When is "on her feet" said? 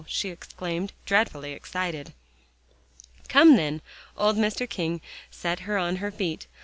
5.77-6.47